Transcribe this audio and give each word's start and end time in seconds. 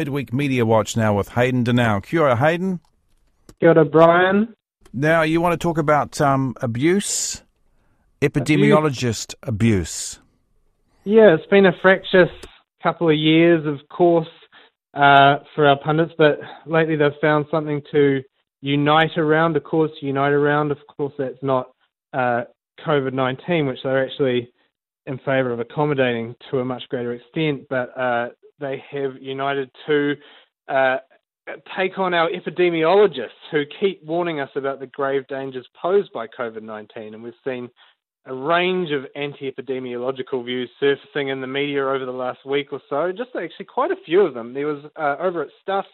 Midweek 0.00 0.30
Mediawatch 0.30 0.96
now 0.96 1.12
with 1.12 1.30
Hayden 1.30 1.64
Donnell. 1.64 2.00
Kia 2.00 2.20
ora, 2.20 2.36
Hayden. 2.36 2.78
Kia 3.58 3.70
ora, 3.70 3.84
Brian. 3.84 4.54
Now, 4.92 5.22
you 5.22 5.40
want 5.40 5.54
to 5.54 5.58
talk 5.58 5.76
about 5.76 6.20
um, 6.20 6.54
abuse, 6.60 7.42
epidemiologist 8.22 9.34
abuse. 9.42 10.12
abuse. 10.12 10.18
Yeah, 11.02 11.34
it's 11.34 11.46
been 11.46 11.66
a 11.66 11.72
fractious 11.82 12.28
couple 12.80 13.08
of 13.08 13.16
years, 13.16 13.66
of 13.66 13.88
course, 13.88 14.28
uh, 14.94 15.38
for 15.56 15.66
our 15.66 15.80
pundits, 15.80 16.12
but 16.16 16.38
lately 16.64 16.94
they've 16.94 17.10
found 17.20 17.46
something 17.50 17.82
to 17.90 18.22
unite 18.60 19.18
around, 19.18 19.56
of 19.56 19.64
course, 19.64 19.90
unite 20.00 20.30
around. 20.30 20.70
Of 20.70 20.78
course, 20.96 21.14
that's 21.18 21.42
not 21.42 21.72
uh, 22.12 22.42
COVID 22.86 23.14
19, 23.14 23.66
which 23.66 23.78
they're 23.82 24.04
actually 24.04 24.48
in 25.06 25.18
favour 25.18 25.50
of 25.50 25.58
accommodating 25.58 26.36
to 26.52 26.60
a 26.60 26.64
much 26.64 26.84
greater 26.88 27.14
extent, 27.14 27.62
but 27.68 27.98
uh, 27.98 28.28
they 28.60 28.82
have 28.90 29.16
united 29.20 29.70
to 29.86 30.14
uh, 30.68 30.98
take 31.76 31.98
on 31.98 32.14
our 32.14 32.28
epidemiologists 32.30 33.28
who 33.50 33.62
keep 33.80 34.04
warning 34.04 34.40
us 34.40 34.50
about 34.54 34.80
the 34.80 34.86
grave 34.86 35.26
dangers 35.28 35.66
posed 35.80 36.12
by 36.12 36.26
COVID 36.26 36.62
19. 36.62 37.14
And 37.14 37.22
we've 37.22 37.32
seen 37.44 37.70
a 38.26 38.34
range 38.34 38.90
of 38.90 39.04
anti 39.16 39.50
epidemiological 39.50 40.44
views 40.44 40.68
surfacing 40.78 41.28
in 41.28 41.40
the 41.40 41.46
media 41.46 41.86
over 41.86 42.04
the 42.04 42.12
last 42.12 42.44
week 42.44 42.68
or 42.72 42.80
so, 42.90 43.10
just 43.10 43.30
actually 43.34 43.66
quite 43.66 43.90
a 43.90 43.96
few 44.04 44.20
of 44.20 44.34
them. 44.34 44.52
There 44.52 44.66
was 44.66 44.84
uh, 44.96 45.16
over 45.18 45.42
at 45.42 45.48
Stuff, 45.62 45.86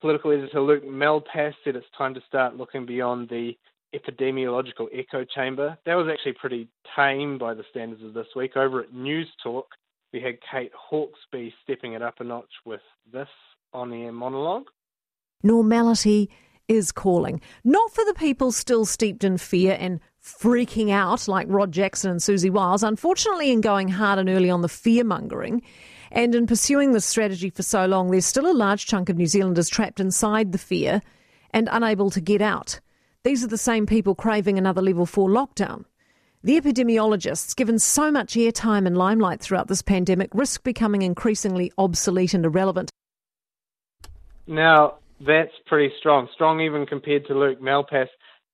political 0.00 0.32
editor 0.32 0.60
Luke 0.60 0.84
Malpass 0.84 1.54
said 1.64 1.76
it's 1.76 1.86
time 1.96 2.14
to 2.14 2.20
start 2.26 2.56
looking 2.56 2.84
beyond 2.84 3.28
the 3.28 3.52
epidemiological 3.94 4.86
echo 4.92 5.24
chamber. 5.24 5.78
That 5.86 5.94
was 5.94 6.08
actually 6.12 6.34
pretty 6.34 6.68
tame 6.96 7.38
by 7.38 7.54
the 7.54 7.64
standards 7.70 8.02
of 8.02 8.12
this 8.12 8.26
week. 8.34 8.56
Over 8.56 8.82
at 8.82 8.92
News 8.92 9.28
Talk, 9.42 9.66
we 10.12 10.20
had 10.20 10.38
Kate 10.50 10.72
Hawkesby 10.90 11.52
stepping 11.62 11.92
it 11.92 12.02
up 12.02 12.20
a 12.20 12.24
notch 12.24 12.52
with 12.64 12.80
this 13.12 13.28
on 13.72 13.92
air 13.92 14.12
monologue. 14.12 14.66
Normality 15.42 16.30
is 16.66 16.92
calling, 16.92 17.40
not 17.64 17.90
for 17.92 18.04
the 18.04 18.14
people 18.14 18.52
still 18.52 18.84
steeped 18.84 19.24
in 19.24 19.38
fear 19.38 19.76
and 19.78 20.00
freaking 20.22 20.90
out 20.90 21.26
like 21.26 21.46
Rod 21.48 21.72
Jackson 21.72 22.10
and 22.10 22.20
Siouxsie 22.20 22.50
Wiles, 22.50 22.82
unfortunately, 22.82 23.50
in 23.50 23.60
going 23.60 23.88
hard 23.88 24.18
and 24.18 24.28
early 24.28 24.50
on 24.50 24.62
the 24.62 24.68
fear 24.68 25.04
mongering. 25.04 25.62
And 26.10 26.34
in 26.34 26.46
pursuing 26.46 26.92
this 26.92 27.04
strategy 27.04 27.50
for 27.50 27.62
so 27.62 27.86
long, 27.86 28.10
there's 28.10 28.26
still 28.26 28.50
a 28.50 28.52
large 28.52 28.86
chunk 28.86 29.08
of 29.08 29.16
New 29.16 29.26
Zealanders 29.26 29.68
trapped 29.68 30.00
inside 30.00 30.52
the 30.52 30.58
fear 30.58 31.02
and 31.50 31.68
unable 31.70 32.10
to 32.10 32.20
get 32.20 32.42
out. 32.42 32.80
These 33.24 33.44
are 33.44 33.48
the 33.48 33.58
same 33.58 33.86
people 33.86 34.14
craving 34.14 34.58
another 34.58 34.82
level 34.82 35.06
four 35.06 35.28
lockdown. 35.28 35.84
The 36.44 36.60
epidemiologists, 36.60 37.56
given 37.56 37.80
so 37.80 38.12
much 38.12 38.34
airtime 38.34 38.86
and 38.86 38.96
limelight 38.96 39.40
throughout 39.40 39.66
this 39.66 39.82
pandemic, 39.82 40.30
risk 40.32 40.62
becoming 40.62 41.02
increasingly 41.02 41.72
obsolete 41.76 42.32
and 42.32 42.44
irrelevant. 42.44 42.92
Now, 44.46 44.98
that's 45.20 45.52
pretty 45.66 45.92
strong, 45.98 46.28
strong 46.32 46.60
even 46.60 46.86
compared 46.86 47.26
to 47.26 47.34
Luke 47.34 47.60
Malpass 47.60 48.06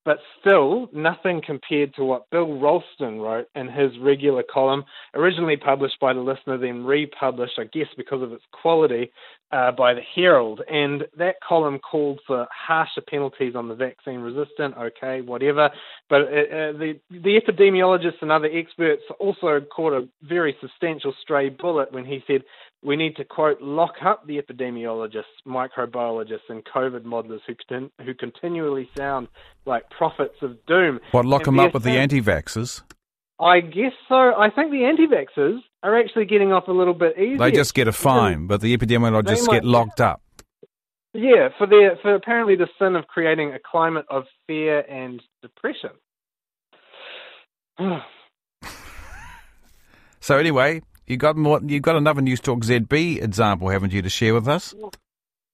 but 0.04 0.18
still 0.40 0.88
nothing 0.92 1.40
compared 1.44 1.94
to 1.94 2.04
what 2.04 2.28
Bill 2.30 2.58
Ralston 2.58 3.20
wrote 3.20 3.48
in 3.54 3.68
his 3.68 3.98
regular 4.00 4.42
column, 4.42 4.84
originally 5.14 5.56
published 5.56 5.98
by 6.00 6.12
the 6.12 6.20
listener, 6.20 6.58
then 6.58 6.84
republished, 6.84 7.58
I 7.58 7.64
guess 7.64 7.88
because 7.96 8.22
of 8.22 8.32
its 8.32 8.44
quality, 8.52 9.10
uh, 9.52 9.72
by 9.72 9.94
the 9.94 10.00
Herald. 10.14 10.62
And 10.70 11.04
that 11.16 11.36
column 11.46 11.78
called 11.78 12.20
for 12.26 12.46
harsher 12.50 13.00
penalties 13.00 13.54
on 13.54 13.68
the 13.68 13.74
vaccine 13.74 14.20
resistant, 14.20 14.74
okay, 14.76 15.20
whatever. 15.20 15.70
But 16.10 16.22
uh, 16.22 16.24
uh, 16.24 16.72
the, 16.72 17.00
the 17.10 17.40
epidemiologists 17.40 18.20
and 18.20 18.32
other 18.32 18.48
experts 18.52 19.02
also 19.18 19.60
caught 19.60 19.92
a 19.92 20.08
very 20.22 20.56
substantial 20.60 21.14
stray 21.22 21.48
bullet 21.48 21.92
when 21.92 22.04
he 22.04 22.22
said 22.26 22.42
we 22.84 22.96
need 22.96 23.16
to 23.16 23.24
quote 23.24 23.60
lock 23.62 23.94
up 24.04 24.26
the 24.26 24.40
epidemiologists, 24.40 25.24
microbiologists, 25.46 26.48
and 26.48 26.62
COVID 26.64 27.04
modelers 27.04 27.40
who 27.46 27.54
con- 27.68 27.90
who 28.04 28.14
continually 28.14 28.88
sound 28.96 29.28
like 29.64 29.88
prophets 29.90 30.36
of 30.42 30.64
doom. 30.66 31.00
What 31.12 31.24
lock 31.24 31.46
and 31.46 31.58
them 31.58 31.64
up 31.64 31.74
with 31.74 31.82
the 31.82 31.92
anti-vaxxers? 31.92 32.82
I 33.40 33.60
guess 33.60 33.92
so. 34.08 34.14
I 34.14 34.50
think 34.54 34.70
the 34.70 34.84
anti-vaxxers 34.84 35.58
are 35.82 35.98
actually 35.98 36.26
getting 36.26 36.52
off 36.52 36.68
a 36.68 36.72
little 36.72 36.94
bit 36.94 37.18
easier. 37.18 37.38
They 37.38 37.50
just 37.50 37.74
get 37.74 37.88
a 37.88 37.92
fine, 37.92 38.46
but 38.46 38.60
the 38.60 38.76
epidemiologists 38.76 39.48
might, 39.48 39.54
get 39.54 39.64
locked 39.64 40.00
up. 40.00 40.20
Yeah, 41.14 41.48
for 41.58 41.66
their 41.66 41.96
for 42.02 42.14
apparently 42.14 42.56
the 42.56 42.68
sin 42.78 42.96
of 42.96 43.06
creating 43.06 43.52
a 43.52 43.58
climate 43.58 44.04
of 44.10 44.24
fear 44.46 44.80
and 44.80 45.22
depression. 45.42 45.90
so 50.20 50.38
anyway, 50.38 50.82
you 51.06 51.16
got 51.16 51.36
more. 51.36 51.60
You 51.64 51.80
got 51.80 51.96
another 51.96 52.20
News 52.20 52.40
Talk 52.40 52.60
ZB 52.60 53.22
example, 53.22 53.68
haven't 53.68 53.92
you, 53.92 54.02
to 54.02 54.08
share 54.08 54.34
with 54.34 54.48
us? 54.48 54.74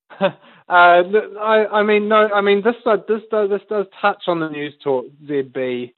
uh, 0.19 0.31
I, 0.69 1.65
I, 1.71 1.83
mean, 1.83 2.07
no. 2.07 2.29
I 2.33 2.41
mean, 2.41 2.61
this 2.63 2.75
uh, 2.85 2.97
this 3.07 3.21
does 3.29 3.49
this 3.49 3.61
does 3.69 3.85
touch 4.01 4.23
on 4.27 4.39
the 4.39 4.49
News 4.49 4.73
Talk 4.83 5.05
ZB. 5.25 5.93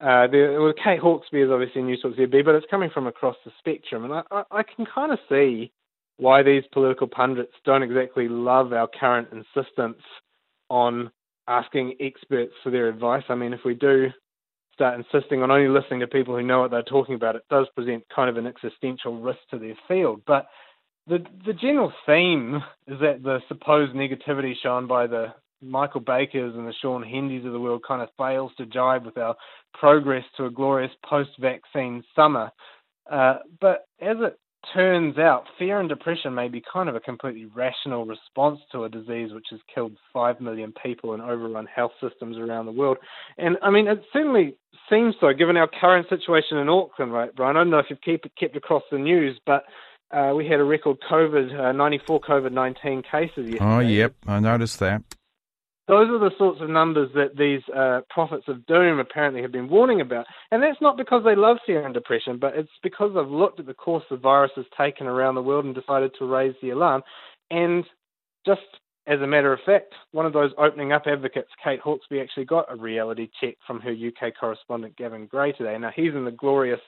Uh, 0.00 0.28
well, 0.30 0.72
Kate 0.82 1.00
Hawkesby 1.00 1.44
is 1.44 1.50
obviously 1.50 1.82
News 1.82 2.00
Talk 2.02 2.14
ZB, 2.14 2.44
but 2.44 2.54
it's 2.54 2.66
coming 2.70 2.90
from 2.92 3.06
across 3.06 3.36
the 3.44 3.50
spectrum, 3.58 4.04
and 4.04 4.12
I, 4.12 4.22
I, 4.30 4.42
I 4.50 4.62
can 4.62 4.86
kind 4.86 5.12
of 5.12 5.18
see 5.28 5.72
why 6.18 6.42
these 6.42 6.64
political 6.72 7.06
pundits 7.06 7.52
don't 7.64 7.82
exactly 7.82 8.28
love 8.28 8.72
our 8.72 8.88
current 8.88 9.28
insistence 9.32 10.02
on 10.68 11.10
asking 11.46 11.94
experts 12.00 12.52
for 12.62 12.70
their 12.70 12.88
advice. 12.88 13.22
I 13.28 13.34
mean, 13.34 13.52
if 13.52 13.60
we 13.64 13.74
do 13.74 14.08
start 14.78 14.96
insisting 14.96 15.42
on 15.42 15.50
only 15.50 15.68
listening 15.68 15.98
to 16.00 16.06
people 16.06 16.36
who 16.36 16.42
know 16.42 16.60
what 16.60 16.70
they're 16.70 16.82
talking 16.82 17.16
about, 17.16 17.34
it 17.34 17.42
does 17.50 17.66
present 17.74 18.04
kind 18.14 18.30
of 18.30 18.36
an 18.36 18.46
existential 18.46 19.20
risk 19.20 19.40
to 19.50 19.58
their 19.58 19.74
field. 19.88 20.22
But 20.24 20.46
the 21.08 21.18
the 21.44 21.52
general 21.52 21.92
theme 22.06 22.62
is 22.86 23.00
that 23.00 23.22
the 23.24 23.40
supposed 23.48 23.94
negativity 23.94 24.54
shown 24.62 24.86
by 24.86 25.08
the 25.08 25.34
Michael 25.60 26.00
Bakers 26.00 26.54
and 26.54 26.68
the 26.68 26.74
Shaun 26.80 27.02
Hendys 27.02 27.44
of 27.44 27.52
the 27.52 27.58
world 27.58 27.82
kind 27.86 28.02
of 28.02 28.08
fails 28.16 28.52
to 28.58 28.66
jibe 28.66 29.04
with 29.04 29.18
our 29.18 29.34
progress 29.74 30.24
to 30.36 30.44
a 30.46 30.50
glorious 30.50 30.92
post-vaccine 31.04 32.04
summer. 32.14 32.52
Uh, 33.10 33.38
but 33.60 33.86
as 34.00 34.16
it 34.20 34.38
turns 34.74 35.18
out 35.18 35.44
fear 35.58 35.80
and 35.80 35.88
depression 35.88 36.34
may 36.34 36.48
be 36.48 36.62
kind 36.72 36.88
of 36.88 36.96
a 36.96 37.00
completely 37.00 37.46
rational 37.46 38.04
response 38.04 38.60
to 38.72 38.84
a 38.84 38.88
disease 38.88 39.32
which 39.32 39.46
has 39.50 39.60
killed 39.72 39.92
5 40.12 40.40
million 40.40 40.72
people 40.82 41.12
and 41.12 41.22
overrun 41.22 41.66
health 41.66 41.92
systems 42.00 42.36
around 42.36 42.66
the 42.66 42.72
world. 42.72 42.98
And 43.36 43.56
I 43.62 43.70
mean, 43.70 43.88
it 43.88 44.02
certainly 44.12 44.56
seems 44.90 45.14
so, 45.20 45.32
given 45.32 45.56
our 45.56 45.68
current 45.68 46.08
situation 46.08 46.58
in 46.58 46.68
Auckland, 46.68 47.12
right, 47.12 47.34
Brian? 47.34 47.56
I 47.56 47.60
don't 47.60 47.70
know 47.70 47.78
if 47.78 47.86
you've 47.90 48.00
kept, 48.00 48.28
kept 48.38 48.56
across 48.56 48.82
the 48.90 48.98
news, 48.98 49.40
but 49.46 49.64
uh, 50.10 50.32
we 50.34 50.46
had 50.46 50.60
a 50.60 50.64
record 50.64 50.98
COVID, 51.10 51.58
uh, 51.58 51.72
94 51.72 52.20
COVID 52.20 52.52
19 52.52 53.02
cases 53.02 53.30
yesterday. 53.36 53.58
Oh, 53.60 53.80
yep, 53.80 54.14
I 54.26 54.40
noticed 54.40 54.78
that. 54.80 55.02
Those 55.88 56.10
are 56.10 56.18
the 56.18 56.30
sorts 56.36 56.60
of 56.60 56.68
numbers 56.68 57.10
that 57.14 57.36
these 57.36 57.62
uh, 57.74 58.02
prophets 58.10 58.44
of 58.46 58.66
doom 58.66 58.98
apparently 58.98 59.40
have 59.40 59.52
been 59.52 59.70
warning 59.70 60.02
about. 60.02 60.26
And 60.50 60.62
that's 60.62 60.80
not 60.82 60.98
because 60.98 61.24
they 61.24 61.34
love 61.34 61.56
fear 61.64 61.84
and 61.84 61.94
depression, 61.94 62.38
but 62.38 62.54
it's 62.54 62.68
because 62.82 63.12
they've 63.14 63.26
looked 63.26 63.58
at 63.58 63.66
the 63.66 63.74
course 63.74 64.04
the 64.10 64.16
virus 64.16 64.52
has 64.56 64.66
taken 64.76 65.06
around 65.06 65.34
the 65.34 65.42
world 65.42 65.64
and 65.64 65.74
decided 65.74 66.12
to 66.18 66.26
raise 66.26 66.54
the 66.60 66.70
alarm. 66.70 67.02
And 67.50 67.84
just 68.44 68.60
as 69.06 69.20
a 69.22 69.26
matter 69.26 69.52
of 69.54 69.60
fact, 69.64 69.94
one 70.12 70.26
of 70.26 70.34
those 70.34 70.50
opening 70.58 70.92
up 70.92 71.04
advocates, 71.06 71.48
Kate 71.64 71.80
Hawkesby, 71.80 72.22
actually 72.22 72.44
got 72.44 72.70
a 72.70 72.76
reality 72.76 73.30
check 73.40 73.54
from 73.66 73.80
her 73.80 73.90
UK 73.90 74.34
correspondent, 74.38 74.96
Gavin 74.96 75.26
Gray, 75.26 75.52
today. 75.52 75.76
Now, 75.78 75.90
he's 75.96 76.12
in 76.12 76.26
the 76.26 76.30
glorious 76.30 76.80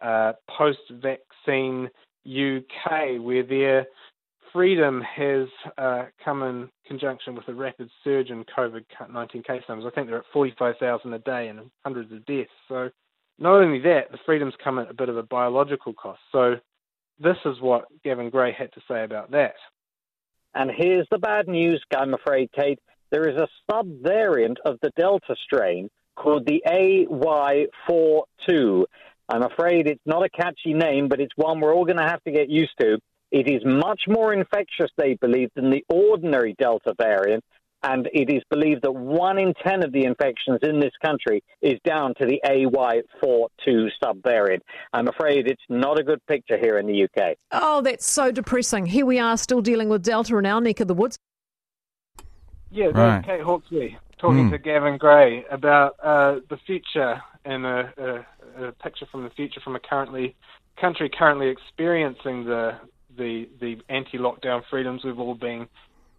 uh, 0.00 0.32
post 0.50 0.80
vaccine 0.90 1.88
UK, 2.26 3.22
where 3.22 3.44
they're 3.44 3.86
freedom 4.52 5.02
has 5.02 5.48
uh, 5.76 6.04
come 6.24 6.42
in 6.42 6.70
conjunction 6.86 7.34
with 7.34 7.48
a 7.48 7.54
rapid 7.54 7.90
surge 8.04 8.30
in 8.30 8.44
COVID 8.44 8.84
19 9.10 9.42
case 9.42 9.62
numbers. 9.68 9.90
I 9.90 9.94
think 9.94 10.08
they're 10.08 10.18
at 10.18 10.24
45,000 10.32 11.12
a 11.12 11.18
day 11.18 11.48
and 11.48 11.70
hundreds 11.84 12.12
of 12.12 12.24
deaths. 12.26 12.50
So, 12.68 12.90
not 13.38 13.62
only 13.62 13.80
that, 13.80 14.10
the 14.10 14.18
freedom's 14.26 14.54
come 14.62 14.78
at 14.78 14.90
a 14.90 14.94
bit 14.94 15.08
of 15.08 15.16
a 15.16 15.22
biological 15.22 15.94
cost. 15.94 16.20
So, 16.32 16.56
this 17.18 17.36
is 17.44 17.60
what 17.60 17.86
Gavin 18.04 18.30
Gray 18.30 18.52
had 18.52 18.72
to 18.72 18.80
say 18.88 19.04
about 19.04 19.30
that. 19.32 19.54
And 20.54 20.70
here's 20.76 21.06
the 21.10 21.18
bad 21.18 21.48
news, 21.48 21.82
I'm 21.96 22.14
afraid, 22.14 22.50
Kate. 22.52 22.78
There 23.10 23.28
is 23.28 23.36
a 23.36 23.48
subvariant 23.70 24.56
of 24.64 24.78
the 24.82 24.90
Delta 24.96 25.36
strain 25.44 25.90
called 26.16 26.46
the 26.46 26.62
AY42. 26.66 28.84
I'm 29.28 29.42
afraid 29.42 29.86
it's 29.86 30.00
not 30.06 30.24
a 30.24 30.30
catchy 30.30 30.74
name, 30.74 31.08
but 31.08 31.20
it's 31.20 31.36
one 31.36 31.60
we're 31.60 31.74
all 31.74 31.84
going 31.84 31.98
to 31.98 32.08
have 32.08 32.22
to 32.24 32.30
get 32.30 32.48
used 32.48 32.72
to. 32.80 32.98
It 33.30 33.48
is 33.48 33.62
much 33.64 34.02
more 34.08 34.32
infectious, 34.32 34.90
they 34.96 35.14
believe, 35.14 35.50
than 35.54 35.70
the 35.70 35.84
ordinary 35.88 36.54
Delta 36.58 36.94
variant, 36.98 37.44
and 37.82 38.08
it 38.12 38.30
is 38.30 38.42
believed 38.50 38.82
that 38.82 38.92
one 38.92 39.38
in 39.38 39.54
10 39.62 39.84
of 39.84 39.92
the 39.92 40.04
infections 40.04 40.58
in 40.62 40.80
this 40.80 40.92
country 41.04 41.42
is 41.62 41.78
down 41.84 42.14
to 42.14 42.26
the 42.26 42.40
AY42 42.44 43.90
subvariant. 44.02 44.60
I'm 44.92 45.08
afraid 45.08 45.46
it's 45.46 45.62
not 45.68 45.98
a 45.98 46.02
good 46.02 46.24
picture 46.26 46.58
here 46.58 46.78
in 46.78 46.86
the 46.86 47.04
UK. 47.04 47.36
Oh, 47.52 47.80
that's 47.82 48.06
so 48.06 48.32
depressing. 48.32 48.86
Here 48.86 49.06
we 49.06 49.18
are 49.18 49.36
still 49.36 49.60
dealing 49.60 49.88
with 49.88 50.02
Delta 50.02 50.36
in 50.36 50.46
our 50.46 50.60
neck 50.60 50.80
of 50.80 50.88
the 50.88 50.94
woods. 50.94 51.18
Yeah, 52.70 52.90
that's 52.92 53.24
Kate 53.24 53.40
Hawkesby 53.40 53.96
talking 54.18 54.48
mm. 54.48 54.50
to 54.50 54.58
Gavin 54.58 54.98
Gray 54.98 55.44
about 55.50 55.96
uh, 56.02 56.40
the 56.50 56.58
future 56.66 57.22
and 57.44 57.64
a, 57.64 58.26
a, 58.58 58.66
a, 58.66 58.72
picture 58.72 59.06
from 59.10 59.24
the 59.24 59.30
future 59.30 59.60
from 59.60 59.76
a 59.76 59.80
currently 59.80 60.36
country 60.78 61.08
currently 61.08 61.48
experiencing 61.48 62.44
the 62.44 62.78
the 63.18 63.48
the 63.60 63.76
anti-lockdown 63.88 64.62
freedoms 64.70 65.04
we've 65.04 65.18
all 65.18 65.34
been 65.34 65.68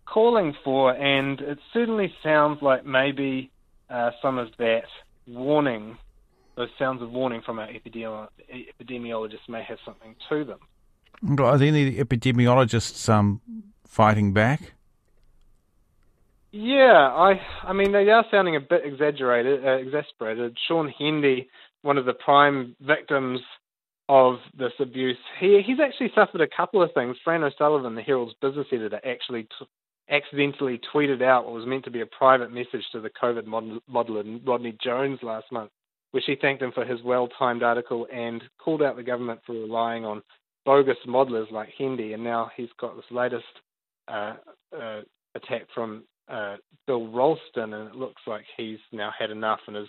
calling 0.05 0.53
for, 0.63 0.91
and 0.93 1.39
it 1.41 1.59
certainly 1.73 2.13
sounds 2.23 2.61
like 2.61 2.85
maybe 2.85 3.51
uh, 3.89 4.11
some 4.21 4.37
of 4.37 4.49
that 4.57 4.83
warning, 5.27 5.97
those 6.55 6.69
sounds 6.77 7.01
of 7.01 7.11
warning 7.11 7.41
from 7.45 7.59
our 7.59 7.67
epidemiologists 7.67 9.47
may 9.47 9.63
have 9.63 9.77
something 9.85 10.15
to 10.29 10.43
them. 10.43 10.59
Are 11.39 11.57
there 11.57 11.67
any 11.67 11.95
epidemiologists 11.95 13.09
um, 13.09 13.41
fighting 13.85 14.33
back? 14.33 14.73
Yeah, 16.51 16.93
I 16.93 17.39
I 17.63 17.73
mean 17.73 17.91
they 17.91 18.09
are 18.09 18.25
sounding 18.31 18.55
a 18.55 18.59
bit 18.59 18.81
exaggerated, 18.83 19.63
uh, 19.63 19.71
exasperated. 19.73 20.57
Shaun 20.67 20.91
Hendy, 20.97 21.47
one 21.83 21.97
of 21.97 22.05
the 22.05 22.13
prime 22.13 22.75
victims 22.79 23.41
of 24.09 24.39
this 24.57 24.73
abuse, 24.79 25.17
he 25.39 25.61
he's 25.65 25.79
actually 25.79 26.11
suffered 26.15 26.41
a 26.41 26.47
couple 26.47 26.81
of 26.81 26.91
things. 26.93 27.15
Fran 27.23 27.43
O'Sullivan, 27.43 27.93
the 27.95 28.01
Herald's 28.01 28.33
business 28.41 28.65
editor, 28.73 28.99
actually 29.05 29.43
t- 29.43 29.67
accidentally 30.09 30.81
tweeted 30.91 31.21
out 31.21 31.45
what 31.45 31.53
was 31.53 31.67
meant 31.67 31.85
to 31.85 31.91
be 31.91 32.01
a 32.01 32.07
private 32.07 32.51
message 32.51 32.83
to 32.91 32.99
the 32.99 33.11
COVID 33.11 33.45
modeler 33.45 34.41
Rodney 34.45 34.75
Jones 34.83 35.19
last 35.21 35.45
month, 35.51 35.69
where 36.09 36.23
she 36.25 36.35
thanked 36.35 36.63
him 36.63 36.71
for 36.71 36.83
his 36.83 36.99
well-timed 37.03 37.61
article 37.61 38.07
and 38.11 38.41
called 38.57 38.81
out 38.81 38.95
the 38.95 39.03
government 39.03 39.41
for 39.45 39.53
relying 39.53 40.05
on 40.05 40.23
bogus 40.65 40.97
modelers 41.07 41.51
like 41.51 41.69
Hendy. 41.77 42.13
And 42.13 42.23
now 42.23 42.49
he's 42.57 42.69
got 42.79 42.95
this 42.95 43.05
latest 43.11 43.45
uh, 44.07 44.33
uh, 44.75 45.01
attack 45.35 45.67
from 45.75 46.03
uh, 46.27 46.55
Bill 46.87 47.07
Ralston, 47.07 47.75
and 47.75 47.89
it 47.89 47.95
looks 47.95 48.23
like 48.25 48.45
he's 48.57 48.79
now 48.91 49.11
had 49.17 49.29
enough 49.29 49.59
and 49.67 49.77
is 49.77 49.87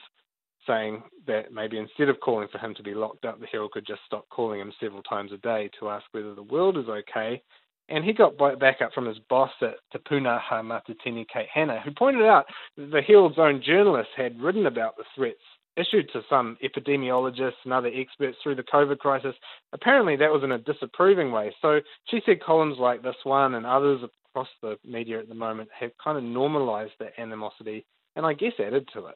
saying 0.66 1.02
that 1.26 1.52
maybe 1.52 1.78
instead 1.78 2.08
of 2.08 2.20
calling 2.20 2.48
for 2.50 2.58
him 2.58 2.74
to 2.74 2.82
be 2.82 2.94
locked 2.94 3.24
up, 3.24 3.40
the 3.40 3.46
Herald 3.46 3.72
could 3.72 3.86
just 3.86 4.00
stop 4.06 4.28
calling 4.28 4.60
him 4.60 4.72
several 4.80 5.02
times 5.02 5.32
a 5.32 5.38
day 5.38 5.70
to 5.78 5.88
ask 5.88 6.04
whether 6.12 6.34
the 6.34 6.42
world 6.42 6.76
is 6.76 6.88
okay. 6.88 7.42
And 7.88 8.04
he 8.04 8.12
got 8.12 8.38
back 8.60 8.80
up 8.80 8.92
from 8.92 9.06
his 9.06 9.18
boss 9.28 9.50
at 9.62 9.74
Te 9.92 9.98
Pūnaha 9.98 10.62
Matatini, 10.62 11.26
Kate 11.32 11.48
Hannah, 11.52 11.80
who 11.84 11.90
pointed 11.90 12.22
out 12.22 12.46
that 12.76 12.90
the 12.92 13.02
Herald's 13.02 13.38
own 13.38 13.62
journalists 13.64 14.12
had 14.16 14.40
written 14.40 14.66
about 14.66 14.96
the 14.96 15.04
threats 15.16 15.40
issued 15.76 16.10
to 16.12 16.22
some 16.28 16.56
epidemiologists 16.62 17.64
and 17.64 17.72
other 17.72 17.90
experts 17.94 18.36
through 18.42 18.54
the 18.54 18.62
COVID 18.62 18.98
crisis. 18.98 19.34
Apparently, 19.72 20.16
that 20.16 20.30
was 20.30 20.44
in 20.44 20.52
a 20.52 20.58
disapproving 20.58 21.32
way. 21.32 21.54
So 21.62 21.80
she 22.08 22.20
said 22.26 22.42
columns 22.42 22.78
like 22.78 23.02
this 23.02 23.16
one 23.24 23.54
and 23.54 23.66
others 23.66 24.02
across 24.30 24.48
the 24.62 24.76
media 24.84 25.18
at 25.18 25.28
the 25.28 25.34
moment 25.34 25.68
have 25.78 25.90
kind 26.02 26.18
of 26.18 26.24
normalised 26.24 26.92
that 27.00 27.18
animosity 27.18 27.84
and 28.16 28.26
I 28.26 28.34
guess 28.34 28.52
added 28.58 28.88
to 28.92 29.06
it. 29.06 29.14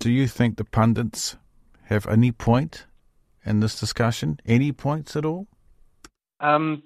Do 0.00 0.10
you 0.10 0.26
think 0.26 0.56
the 0.56 0.64
pundits 0.64 1.36
have 1.84 2.06
any 2.06 2.32
point 2.32 2.86
in 3.44 3.60
this 3.60 3.78
discussion? 3.78 4.40
Any 4.46 4.72
points 4.72 5.14
at 5.14 5.26
all? 5.26 5.46
Um, 6.40 6.82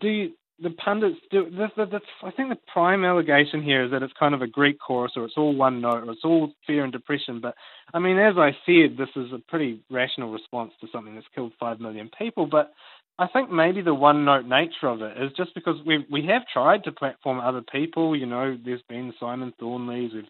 do 0.00 0.08
you, 0.08 0.32
the 0.60 0.70
pundits 0.70 1.18
do. 1.32 1.50
The, 1.50 1.66
the, 1.76 1.86
the, 1.86 2.00
I 2.22 2.30
think 2.30 2.50
the 2.50 2.58
prime 2.72 3.04
allegation 3.04 3.60
here 3.60 3.84
is 3.84 3.90
that 3.90 4.04
it's 4.04 4.12
kind 4.18 4.36
of 4.36 4.42
a 4.42 4.46
Greek 4.46 4.78
chorus, 4.78 5.12
or 5.16 5.24
it's 5.24 5.34
all 5.36 5.54
one 5.54 5.80
note, 5.80 6.06
or 6.06 6.12
it's 6.12 6.24
all 6.24 6.52
fear 6.64 6.84
and 6.84 6.92
depression. 6.92 7.40
But 7.40 7.56
I 7.92 7.98
mean, 7.98 8.18
as 8.18 8.34
I 8.38 8.52
said, 8.64 8.96
this 8.96 9.08
is 9.16 9.32
a 9.32 9.40
pretty 9.48 9.80
rational 9.90 10.30
response 10.30 10.72
to 10.80 10.86
something 10.92 11.16
that's 11.16 11.26
killed 11.34 11.52
five 11.58 11.80
million 11.80 12.08
people. 12.16 12.46
But 12.46 12.72
I 13.18 13.26
think 13.26 13.50
maybe 13.50 13.82
the 13.82 13.94
one 13.94 14.24
note 14.24 14.46
nature 14.46 14.86
of 14.86 15.02
it 15.02 15.20
is 15.20 15.32
just 15.36 15.54
because 15.56 15.76
we 15.84 16.06
we 16.08 16.24
have 16.26 16.42
tried 16.52 16.84
to 16.84 16.92
platform 16.92 17.40
other 17.40 17.62
people. 17.62 18.14
You 18.14 18.26
know, 18.26 18.56
there's 18.64 18.82
been 18.88 19.12
Simon 19.18 19.52
Thornley's, 19.58 20.12
we've 20.14 20.24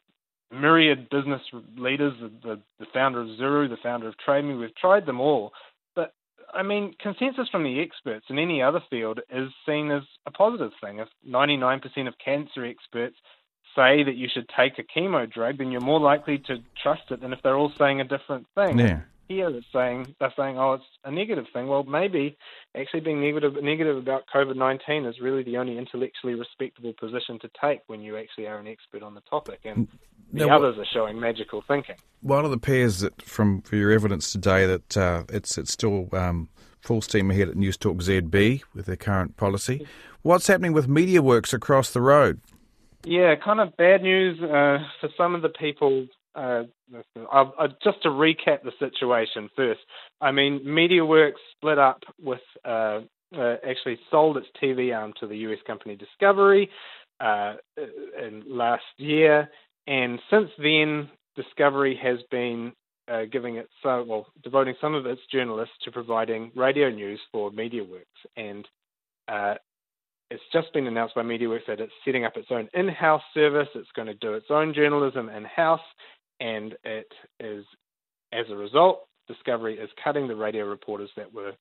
myriad 0.54 1.08
business 1.10 1.42
leaders, 1.76 2.14
the, 2.42 2.60
the 2.78 2.86
founder 2.92 3.20
of 3.20 3.28
Zuru, 3.28 3.68
the 3.68 3.76
founder 3.82 4.08
of 4.08 4.14
TradeMe. 4.26 4.58
We've 4.58 4.74
tried 4.76 5.06
them 5.06 5.20
all, 5.20 5.52
But 5.94 6.12
I 6.52 6.62
mean, 6.62 6.94
consensus 7.00 7.48
from 7.50 7.64
the 7.64 7.80
experts 7.80 8.26
in 8.28 8.38
any 8.38 8.62
other 8.62 8.80
field 8.90 9.20
is 9.30 9.48
seen 9.66 9.90
as 9.90 10.02
a 10.26 10.30
positive 10.30 10.72
thing. 10.82 10.98
If 10.98 11.08
99% 11.28 12.08
of 12.08 12.14
cancer 12.24 12.64
experts 12.64 13.16
say 13.74 14.04
that 14.04 14.14
you 14.16 14.28
should 14.32 14.48
take 14.56 14.78
a 14.78 14.84
chemo 14.98 15.30
drug, 15.30 15.58
then 15.58 15.72
you're 15.72 15.80
more 15.80 16.00
likely 16.00 16.38
to 16.38 16.58
trust 16.82 17.10
it 17.10 17.20
than 17.20 17.32
if 17.32 17.40
they're 17.42 17.56
all 17.56 17.72
saying 17.78 18.00
a 18.00 18.04
different 18.04 18.46
thing. 18.54 18.78
Yeah. 18.78 19.00
Here 19.28 19.48
it's 19.48 19.66
saying 19.72 20.14
they're 20.20 20.32
saying, 20.36 20.58
oh, 20.58 20.74
it's 20.74 20.84
a 21.04 21.10
negative 21.10 21.46
thing. 21.52 21.66
Well, 21.66 21.84
maybe 21.84 22.36
actually 22.76 23.00
being 23.00 23.20
negative 23.20 23.54
negative 23.62 23.96
about 23.96 24.24
COVID 24.34 24.56
nineteen 24.56 25.06
is 25.06 25.18
really 25.20 25.42
the 25.42 25.56
only 25.56 25.78
intellectually 25.78 26.34
respectable 26.34 26.92
position 26.92 27.38
to 27.40 27.50
take 27.60 27.80
when 27.86 28.02
you 28.02 28.18
actually 28.18 28.46
are 28.46 28.58
an 28.58 28.66
expert 28.66 29.02
on 29.02 29.14
the 29.14 29.22
topic, 29.22 29.60
and 29.64 29.88
the 30.32 30.46
now, 30.46 30.56
others 30.56 30.76
are 30.78 30.86
showing 30.92 31.18
magical 31.18 31.62
thinking. 31.66 31.96
One 32.20 32.44
of 32.44 32.50
the 32.50 32.58
pairs 32.58 33.00
that 33.00 33.22
from 33.22 33.62
for 33.62 33.76
your 33.76 33.90
evidence 33.92 34.30
today 34.30 34.66
that 34.66 34.96
uh, 34.96 35.22
it's 35.30 35.56
it's 35.56 35.72
still 35.72 36.08
um, 36.12 36.50
full 36.80 37.00
steam 37.00 37.30
ahead 37.30 37.48
at 37.48 37.54
Newstalk 37.54 38.02
ZB 38.02 38.62
with 38.74 38.86
their 38.86 38.96
current 38.96 39.36
policy. 39.36 39.86
What's 40.22 40.46
happening 40.46 40.72
with 40.72 40.88
MediaWorks 40.88 41.52
across 41.52 41.90
the 41.90 42.00
road? 42.00 42.40
Yeah, 43.04 43.34
kind 43.36 43.60
of 43.60 43.76
bad 43.76 44.02
news 44.02 44.40
uh, 44.40 44.78
for 45.00 45.08
some 45.16 45.34
of 45.34 45.42
the 45.42 45.50
people. 45.50 46.06
Uh, 46.34 46.64
just 47.82 48.02
to 48.02 48.08
recap 48.08 48.62
the 48.64 48.72
situation 48.78 49.48
first, 49.54 49.80
I 50.20 50.32
mean, 50.32 50.60
MediaWorks 50.66 51.32
split 51.56 51.78
up 51.78 52.02
with, 52.22 52.40
uh, 52.64 53.00
uh 53.36 53.56
actually 53.68 53.98
sold 54.10 54.36
its 54.36 54.46
TV 54.62 54.96
arm 54.96 55.12
to 55.20 55.26
the 55.26 55.36
US 55.38 55.58
company 55.66 55.96
Discovery 55.96 56.70
uh, 57.20 57.54
in 57.76 58.42
last 58.46 58.84
year, 58.96 59.48
and 59.86 60.18
since 60.30 60.50
then, 60.58 61.08
Discovery 61.36 61.98
has 62.02 62.18
been 62.30 62.72
uh, 63.08 63.22
giving 63.30 63.56
it 63.56 63.68
so 63.82 64.04
well, 64.06 64.26
devoting 64.42 64.74
some 64.80 64.94
of 64.94 65.06
its 65.06 65.20
journalists 65.30 65.74
to 65.84 65.90
providing 65.90 66.50
radio 66.54 66.90
news 66.90 67.20
for 67.32 67.50
MediaWorks, 67.50 68.04
and 68.36 68.66
uh, 69.28 69.54
it's 70.30 70.42
just 70.52 70.72
been 70.72 70.86
announced 70.86 71.14
by 71.14 71.22
MediaWorks 71.22 71.66
that 71.68 71.80
it's 71.80 71.92
setting 72.04 72.24
up 72.24 72.36
its 72.36 72.48
own 72.50 72.68
in-house 72.72 73.22
service. 73.34 73.68
It's 73.74 73.90
going 73.94 74.08
to 74.08 74.14
do 74.14 74.34
its 74.34 74.46
own 74.50 74.72
journalism 74.74 75.28
in-house, 75.28 75.80
and 76.40 76.74
it 76.84 77.12
is, 77.40 77.64
as 78.32 78.46
a 78.50 78.56
result, 78.56 79.06
Discovery 79.26 79.78
is 79.78 79.88
cutting 80.02 80.28
the 80.28 80.36
radio 80.36 80.66
reporters 80.66 81.10
that 81.16 81.32
were 81.32 81.52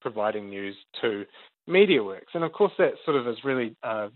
providing 0.00 0.50
news 0.50 0.74
to 1.00 1.24
MediaWorks, 1.68 2.34
and 2.34 2.42
of 2.42 2.52
course 2.52 2.72
that 2.78 2.94
sort 3.04 3.16
of 3.16 3.28
is 3.28 3.36
really 3.44 3.76
uh, 3.84 4.08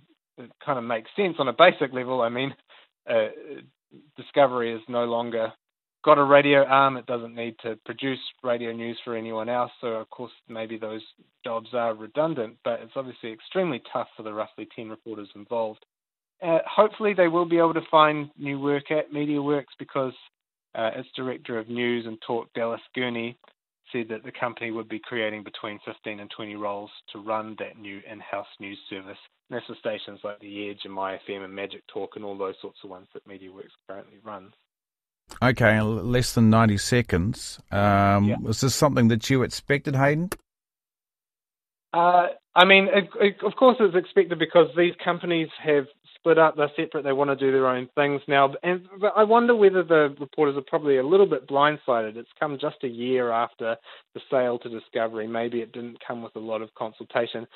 kind 0.65 0.79
of 0.79 0.85
makes 0.85 1.11
sense 1.15 1.37
on 1.39 1.49
a 1.49 1.53
basic 1.53 1.93
level. 1.93 2.21
I 2.21 2.29
mean, 2.29 2.55
uh, 3.09 3.29
Discovery 4.17 4.75
is 4.75 4.83
no 4.89 5.05
longer 5.05 5.53
got 6.07 6.19
a 6.19 6.25
radio 6.25 6.65
arm. 6.65 6.97
It 6.97 7.07
doesn't 7.07 7.35
need 7.35 7.57
to 7.63 7.77
produce 7.85 8.21
radio 8.43 8.73
news 8.73 8.99
for 9.05 9.17
anyone 9.17 9.49
else. 9.49 9.73
So, 9.81 9.89
of 9.89 10.09
course, 10.09 10.33
maybe 10.49 10.79
those 10.79 11.03
jobs 11.45 11.69
are 11.73 11.95
redundant, 11.95 12.59
but 12.65 12.81
it's 12.81 12.93
obviously 12.95 13.33
extremely 13.33 13.83
tough 13.93 14.07
for 14.17 14.23
the 14.23 14.33
roughly 14.33 14.69
10 14.75 14.89
reporters 14.89 15.29
involved. 15.35 15.85
Uh, 16.43 16.59
hopefully, 16.67 17.15
they 17.15 17.29
will 17.29 17.47
be 17.47 17.59
able 17.59 17.75
to 17.75 17.87
find 17.91 18.31
new 18.39 18.61
work 18.61 18.91
at 18.91 19.13
MediaWorks 19.13 19.75
because 19.79 20.13
uh, 20.75 20.91
its 20.95 21.09
director 21.17 21.59
of 21.59 21.69
news 21.69 22.07
and 22.07 22.19
talk, 22.27 22.49
Dallas 22.55 22.81
Gurney, 22.95 23.39
said 23.93 24.07
that 24.11 24.25
the 24.25 24.33
company 24.33 24.71
would 24.71 24.89
be 24.89 24.99
creating 24.99 25.45
between 25.45 25.79
15 25.85 26.21
and 26.21 26.31
20 26.37 26.57
roles 26.57 26.91
to 27.13 27.21
run 27.21 27.57
that 27.59 27.79
new 27.79 28.01
in-house 28.11 28.47
news 28.61 28.79
service. 28.91 29.19
And 29.49 29.57
that's 29.57 29.67
for 29.67 29.77
stations 29.79 30.21
like 30.25 30.41
The 30.41 30.71
Edge 30.71 30.81
and 30.85 30.95
MyFM 30.95 31.45
and 31.45 31.55
Magic 31.55 31.83
Talk 31.87 32.17
and 32.17 32.25
all 32.25 32.37
those 32.37 32.57
sorts 32.61 32.79
of 32.85 32.91
ones 32.91 33.07
that 33.15 33.27
MediaWorks 33.27 33.71
currently 33.89 34.19
runs. 34.25 34.53
Okay, 35.43 35.81
less 35.81 36.35
than 36.35 36.51
90 36.51 36.79
seconds. 36.79 37.61
Um, 37.71 38.25
yeah. 38.25 38.37
Was 38.41 38.61
this 38.61 38.75
something 38.75 39.09
that 39.09 39.29
you 39.29 39.43
expected, 39.43 39.97
Hayden? 39.97 40.31
Uh, 41.93 42.29
I 42.55 42.65
mean, 42.65 42.89
it, 42.93 43.09
it, 43.21 43.37
of 43.45 43.55
course 43.57 43.77
it's 43.81 43.97
expected 43.97 44.39
because 44.39 44.69
these 44.77 44.95
companies 45.03 45.49
have 45.63 45.87
split 46.27 46.39
up, 46.39 46.57
they're 46.57 46.71
separate, 46.77 47.05
they 47.05 47.13
want 47.13 47.31
to 47.31 47.37
do 47.37 47.53
their 47.53 47.69
own 47.69 47.89
things 47.95 48.21
now. 48.27 48.53
And 48.65 48.89
I 49.17 49.23
wonder 49.23 49.55
whether 49.55 49.85
the 49.85 50.15
reporters 50.19 50.57
are 50.57 50.65
probably 50.67 50.99
a 50.99 51.07
little 51.07 51.27
bit 51.27 51.49
blindsided. 51.49 52.17
It's 52.17 52.29
come 52.41 52.59
just 52.61 52.83
a 52.83 52.89
year 52.89 53.31
after 53.31 53.77
the 54.15 54.21
sale 54.29 54.59
to 54.59 54.69
Discovery. 54.69 55.29
Maybe 55.29 55.61
it 55.61 55.71
didn't 55.71 55.99
come 56.07 56.23
with 56.23 56.35
a 56.35 56.41
lot 56.41 56.63
of 56.63 56.75
consultation. 56.75 57.47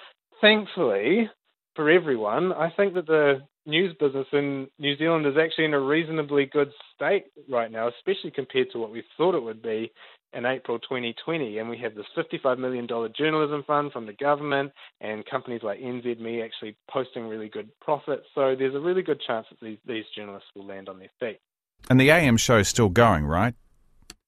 Thankfully, 0.40 1.28
for 1.74 1.90
everyone, 1.90 2.52
I 2.52 2.70
think 2.70 2.94
that 2.94 3.08
the 3.08 3.42
news 3.66 3.96
business 3.98 4.26
in 4.32 4.68
New 4.78 4.96
Zealand 4.96 5.26
is 5.26 5.34
actually 5.36 5.64
in 5.64 5.74
a 5.74 5.80
reasonably 5.80 6.46
good 6.46 6.70
state 6.94 7.24
right 7.48 7.72
now, 7.72 7.88
especially 7.88 8.30
compared 8.30 8.70
to 8.70 8.78
what 8.78 8.92
we 8.92 9.02
thought 9.16 9.34
it 9.34 9.42
would 9.42 9.62
be 9.62 9.90
in 10.32 10.46
April 10.46 10.78
2020. 10.78 11.58
And 11.58 11.68
we 11.68 11.78
have 11.78 11.94
this 11.94 12.06
$55 12.16 12.58
million 12.58 12.86
journalism 13.16 13.64
fund 13.66 13.92
from 13.92 14.06
the 14.06 14.12
government 14.12 14.72
and 15.00 15.24
companies 15.26 15.62
like 15.62 15.80
NZME 15.80 16.44
actually 16.44 16.76
posting 16.90 17.28
really 17.28 17.48
good 17.48 17.70
profits. 17.80 18.26
So 18.34 18.54
there's 18.56 18.74
a 18.74 18.80
really 18.80 19.02
good 19.02 19.20
chance 19.26 19.46
that 19.50 19.60
these, 19.60 19.78
these 19.86 20.04
journalists 20.14 20.48
will 20.54 20.66
land 20.66 20.88
on 20.88 20.98
their 20.98 21.10
feet. 21.18 21.40
And 21.88 22.00
the 22.00 22.10
AM 22.10 22.36
show 22.36 22.58
is 22.58 22.68
still 22.68 22.88
going, 22.88 23.24
right? 23.24 23.54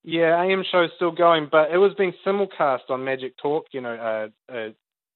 Yeah, 0.05 0.43
AM 0.43 0.65
show 0.71 0.83
is 0.83 0.91
still 0.97 1.13
going, 1.13 1.49
but 1.51 1.71
it 1.71 1.77
was 1.77 1.93
being 1.97 2.13
simulcast 2.27 2.91
on 2.91 3.05
Magic 3.05 3.37
Talk, 3.37 3.67
you 3.71 3.81
know, 3.81 3.95
uh, 4.49 4.53
uh, 4.53 4.69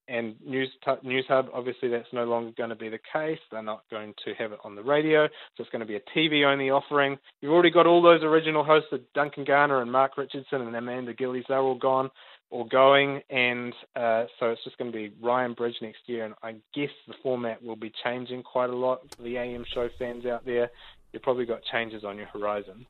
and 0.08 0.36
News 0.44 0.70
Newshub, 0.86 1.48
obviously, 1.52 1.88
that's 1.88 2.12
no 2.12 2.24
longer 2.24 2.52
going 2.56 2.70
to 2.70 2.76
be 2.76 2.88
the 2.88 3.00
case. 3.12 3.38
They're 3.50 3.62
not 3.62 3.82
going 3.90 4.14
to 4.24 4.34
have 4.34 4.52
it 4.52 4.58
on 4.64 4.74
the 4.74 4.82
radio, 4.82 5.26
so 5.26 5.62
it's 5.62 5.70
going 5.70 5.80
to 5.80 5.86
be 5.86 5.96
a 5.96 6.00
TV 6.16 6.46
only 6.46 6.70
offering. 6.70 7.18
You've 7.40 7.52
already 7.52 7.70
got 7.70 7.86
all 7.86 8.02
those 8.02 8.22
original 8.22 8.64
hosts, 8.64 8.88
of 8.92 9.00
Duncan 9.14 9.44
Garner 9.44 9.80
and 9.80 9.90
Mark 9.90 10.16
Richardson 10.16 10.62
and 10.62 10.76
Amanda 10.76 11.14
Gillies. 11.14 11.44
They're 11.48 11.58
all 11.58 11.78
gone. 11.78 12.10
or 12.50 12.66
going, 12.68 13.20
and 13.28 13.72
uh, 13.96 14.24
so 14.38 14.50
it's 14.50 14.62
just 14.62 14.78
going 14.78 14.92
to 14.92 14.96
be 14.96 15.12
Ryan 15.20 15.54
Bridge 15.54 15.76
next 15.82 16.00
year. 16.06 16.24
And 16.24 16.34
I 16.42 16.52
guess 16.74 16.90
the 17.08 17.14
format 17.22 17.62
will 17.62 17.76
be 17.76 17.92
changing 18.04 18.42
quite 18.44 18.70
a 18.70 18.76
lot 18.76 19.00
for 19.16 19.22
the 19.22 19.36
AM 19.36 19.64
show 19.74 19.88
fans 19.98 20.26
out 20.26 20.44
there. 20.44 20.70
You've 21.12 21.22
probably 21.22 21.46
got 21.46 21.60
changes 21.72 22.04
on 22.04 22.16
your 22.16 22.26
horizon. 22.26 22.84